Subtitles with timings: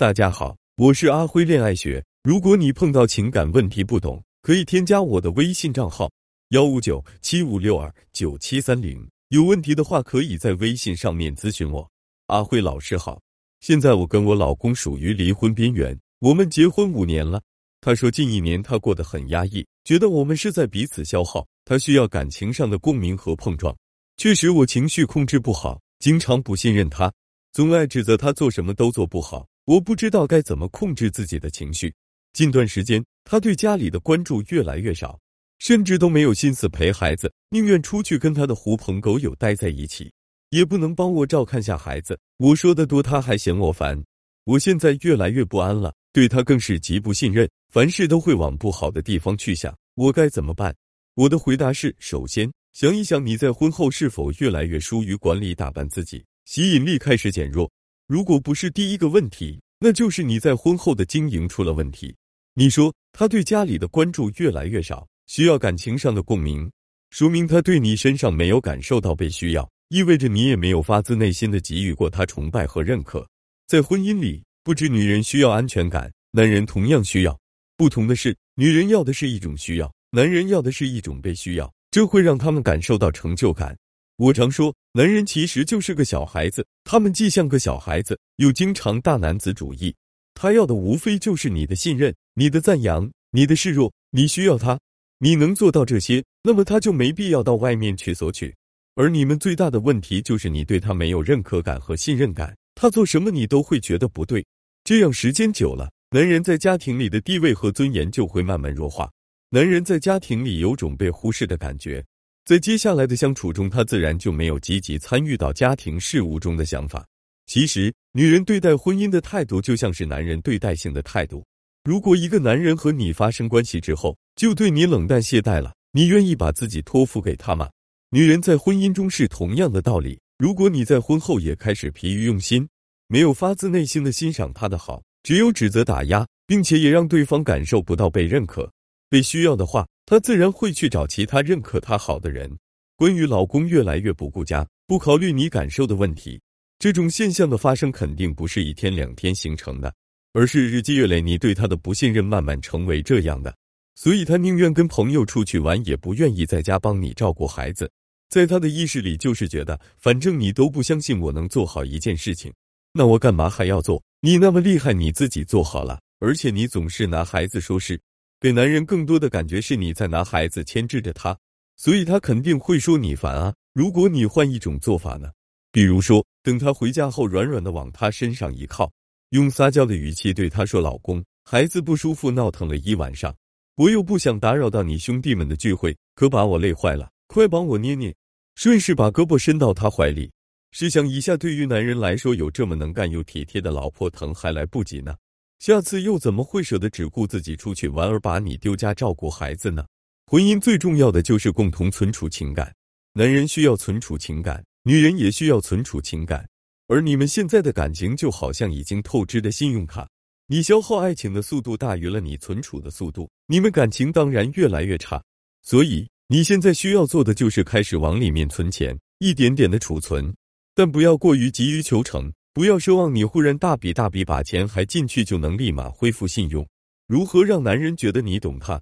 [0.00, 2.02] 大家好，我是阿辉恋爱学。
[2.22, 6.10] 如果你碰到情感问题不懂，可以添加我的微信账号
[6.52, 9.06] 幺五九七五六二九七三零。
[9.28, 11.86] 有问题的话，可以在微信上面咨询我。
[12.28, 13.20] 阿辉老师好，
[13.60, 17.38] 现在我跟我老公属于离婚边缘，我们结婚五年了。
[17.82, 23.76] 他说近一年他过得很压抑，觉得我们是在彼此消耗，他需要感情上的共鸣和碰撞。
[24.16, 27.12] 确实，我情绪控制不好，经常不信任他，
[27.52, 29.46] 总爱指责他做什么都做不好。
[29.70, 31.94] 我不知道该怎么控制自己的情绪。
[32.32, 35.16] 近段时间，他对家里的关注越来越少，
[35.60, 40.12] 甚至都没有心思陪孩子，宁愿出去跟他的狐朋狗友待在一起，
[40.48, 42.18] 也不能帮我照看下孩子。
[42.38, 43.96] 我说的多，他还嫌我烦。
[44.42, 49.72] 我现在越来越不安了，对他更是极不信任，凡事都会往不好的地方去想。
[49.94, 50.74] 我该怎么办？
[51.14, 57.70] 我的回答是：首先，想一想你在婚后是否越来越疏于管理打扮自己，吸引力开始减弱。
[58.10, 62.12] 如果不是第一个问题，那就是你在婚后的经营出了问题。
[62.54, 66.68] 你说他对家里的关注越来越少，需要感情上的共鸣，
[67.10, 73.24] 说明他对你身上没有感受到被需要，意味着你也没有发自内心的给予过他崇拜和认可。
[73.68, 77.38] 在婚姻里，不止女人需要安全感，男人同样需要。
[77.76, 83.78] 不同的是，女人要的是一种需要，男人要的是一种被需要，这会让他们感受到成就感。
[84.20, 89.94] 我常说，男人其实就是个小孩子，他们既像个小孩子，又经常大男子主义。
[90.34, 93.90] 他要的无非就是你的信任、你的赞扬、你的示弱。
[94.10, 94.78] 你需要他，
[95.20, 98.54] 你能做到这些，那么他就没必要到外面去索取。
[98.94, 104.44] 而你们最大的问题就是你对他没有认可感和信任感，他做什么你都会觉得不对。
[104.84, 109.10] 这样时间久了，男人在家庭里的地位和尊严就会慢慢弱化，
[109.48, 112.04] 男人在家庭里有种被忽视的感觉。
[112.50, 117.06] 在接下来的相处中，他自然就没有积极参与到家庭事务中的想法。
[117.46, 121.46] 其实，女人对待婚姻的态度就像是男人对待性的态度。
[121.84, 127.70] 如果一个男人和你发生关系之后就对你冷淡懈怠了，你愿意把自己托付给他吗？
[128.10, 130.18] 女人在婚姻中是同样的道理。
[130.36, 132.68] 如果你在婚后也开始疲于用心，
[133.06, 138.68] 没有发自内心的欣赏他的好，只有指责打压，并且也让对方感受不到被认可、
[139.08, 139.86] 被需要的话。
[140.10, 142.50] 他自然会去找其他认可他好的人。
[142.96, 146.40] 关于老公越来越不顾家、不考虑你感受的问题，
[146.80, 149.94] 这种现象的发生肯定不是一天两天形成的，
[150.32, 153.54] 而是日积月累，你对他的不信任慢慢成为这样的。
[153.94, 157.88] 所以他宁愿跟朋友出去玩，也不愿意在家帮你照顾孩子。
[158.30, 162.52] 在他的意识里，就是觉得反正你都不相信我能做好一件事情，
[162.92, 164.02] 那我干嘛还要做？
[164.22, 168.00] 你那么厉害，你自己做好了，而且你总是拿孩子说事。
[168.40, 171.36] 给男人更多的感觉是你在拿孩子牵制着他，
[171.76, 173.54] 所以他肯定会说你烦啊。
[173.74, 175.30] 如果你换一种做法呢？
[175.70, 178.90] 比如说，等他回家后，软软的往他身上一靠，
[179.28, 183.36] 用撒娇的语气对他说：“老公，孩子不舒服，闹腾了一晚上，
[183.76, 188.14] 我又不想打扰到你兄弟们的聚会，可把我累坏了，快帮我捏捏。”
[188.56, 190.30] 顺势把胳膊伸到他怀里。
[190.72, 195.14] 试想一下，对于男人来说，有这么能干又体贴的老婆，疼还来不及呢。
[195.60, 199.84] 下次又怎么会舍得只顾自己出去玩而把你丢家照顾孩子呢？
[200.26, 202.74] 婚姻最重要的就是共同存储情感，
[203.12, 206.48] 男人需要存储情感，女人也需要存储情感。
[206.86, 210.08] 而你们现在的感情就好像已经透支的信用卡，
[210.46, 215.22] 你消耗爱情的速度大于了你存储的速度，你们感情当然越来越差。
[215.62, 220.34] 所以你现在需要做的就是开始往里面存钱，一点点的储存，
[220.74, 222.32] 但不要过于急于求成。
[222.52, 226.66] 不要奢望你忽然大笔大笔把钱还进去就能立马恢复信用。
[227.06, 228.80] 如何让男人觉得你懂他？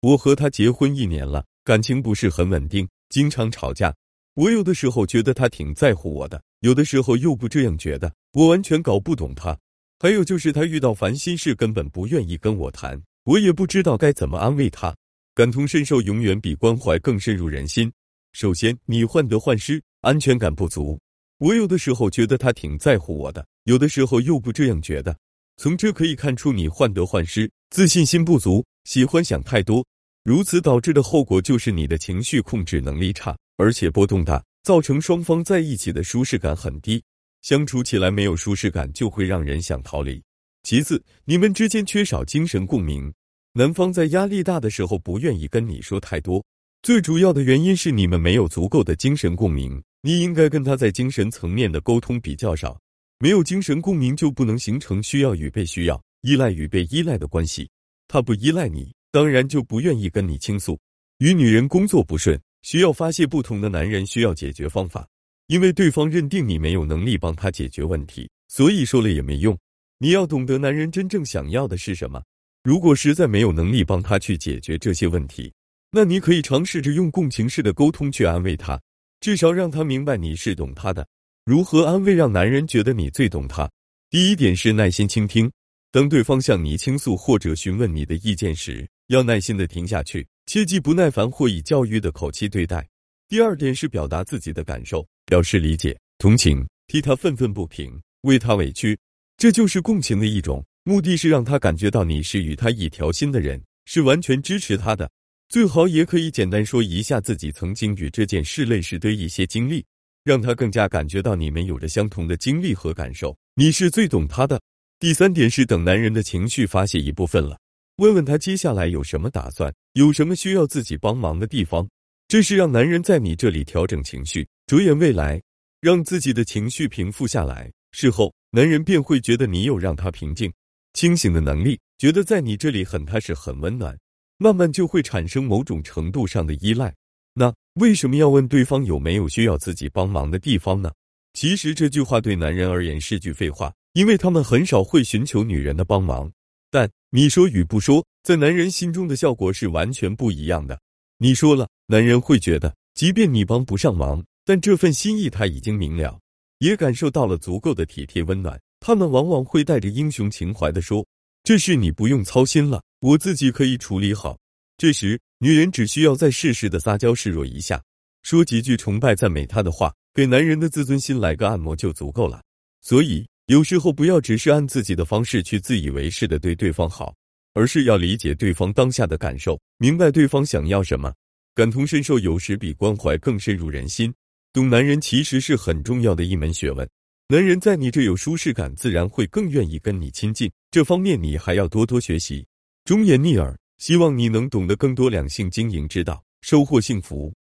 [0.00, 3.92] 我和他结婚一年了，感情不是很稳定，经常吵架。
[4.34, 8.12] 我有的时候觉得他挺在乎我的，有的时候又不这样觉得。
[8.32, 9.58] 我完全搞不懂他。
[9.98, 14.94] 还有就是他遇到烦心事根本不愿意跟我谈，我也不知道该怎么安慰他。
[15.34, 17.92] 感同身受永远比关怀更深入人心。
[18.34, 20.96] 首先，你患得患失，安全感不足。
[21.40, 25.16] 我有的时候觉得他挺在乎我的，有的时候又不这样觉得。
[25.56, 29.82] 从这可以看出你患得患失，自信心不足，喜欢想太多。
[30.22, 37.02] 如此导致的后果就是你的情绪控制能力差，而且波动大，造成双方在一起的舒适感很低，
[37.40, 40.22] 相处起来没有舒适感，就会让人想逃离。
[40.62, 43.10] 其次，你们之间缺少精神共鸣，
[43.54, 46.44] 男方在压力大的时候不愿意跟你说太多，
[46.82, 49.82] 最主要的原因是你们没有足够的精神共鸣。
[50.02, 52.80] 你应该跟他在精神层面的沟通比较少，
[53.18, 57.68] 没有精神共鸣就不能形成需要与被需要、依赖与被依赖的关系。
[58.08, 60.78] 他不依赖你，当然就不愿意跟你倾诉。
[61.18, 65.06] 与女人工作不顺，需要发泄不同的男人需要解决方法，
[65.48, 69.56] 因为对方认定你没有能力帮他解决问题，所以说了也没用。
[69.98, 72.22] 你要懂得男人真正想要的是什么。
[72.64, 75.52] 如果实在没有能力帮他去解决这些问题，
[75.90, 78.80] 那你可以尝试着用共情式的沟通去安慰他，
[79.20, 81.06] 至少让他明白你是懂他的。
[81.44, 83.70] 如何安慰让男人觉得你最懂他？
[84.08, 85.50] 第一点是耐心倾听。
[85.92, 92.88] 当对方向你倾诉或者询问你的意见时，要耐心的听下去，切忌不耐烦或以教育的口气对待。
[93.28, 98.98] 第二点是表达自己的感受，表示理解、同情，替他愤愤不平，为他委屈，
[99.36, 100.64] 这就是共情的一种。
[100.84, 105.10] 目的是让他感觉到你是与他一条心的人，是完全支持他的。
[105.50, 109.84] 最好也可以简单说一下自己曾经与这件事类似的一些经历，
[110.22, 114.60] 让他更加感觉到你们有着相同的经历和感受，你是最懂他的。
[115.00, 117.58] 第三点是等男人的情绪发泄一部分了，
[117.96, 121.88] 问问他接下来有什么打算，有什么需要自己帮忙的地方。
[122.28, 125.42] 这是让男人在你这里调整情绪，着眼未来，
[125.80, 127.68] 让自己的情绪平复下来。
[127.90, 130.52] 事后，男人便会觉得你有让他平静、
[130.92, 133.98] 清醒的能力，觉得在你这里很踏实、很温暖，
[134.42, 136.94] 慢慢就会产生某种程度上的依赖。
[137.34, 140.90] 那为什么要问对方有没有需要自己帮忙的地方呢？
[141.34, 143.70] 其实这句话对男人而言是句废话。
[143.92, 146.30] 因为他们很少会寻求女人的帮忙，
[146.70, 150.80] 但你说与不说，在男人心中的效果是完全不一样的。
[151.18, 156.20] 你说了，男人会觉得，即便你帮不上忙，但这份心意他已经明了，
[156.58, 158.60] 也感受到了足够的体贴温暖。
[158.78, 161.04] 他们往往会带着英雄情怀的说
[161.50, 164.38] ：“这事你不用操心了，我自己可以处理好。”
[164.78, 167.82] 这时，女人只需要再适时的撒娇示弱一下，
[168.22, 172.40] 说几句崇拜赞美他的话，给男人的自尊心来个按摩就足够了。
[172.82, 173.26] 所以。
[173.46, 177.12] 有时候不要只是按自己的方式去自以为是的对对方好，
[177.52, 181.12] 而是要理解对方当下的感受，明白对方想要什么。
[181.52, 184.14] 感同身受有时比关怀更深入人心。
[184.52, 186.88] 懂男人其实是很重要的一门学问。
[187.26, 190.48] 男人在你这有舒适感，自然会更愿意跟你亲近。
[190.70, 192.46] 这方面你还要多多学习。
[192.84, 197.32] 忠言逆耳，希望你能懂得更多两性经营之道，收获幸福。